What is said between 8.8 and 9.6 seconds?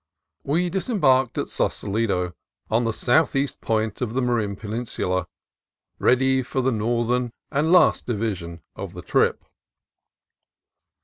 the trip.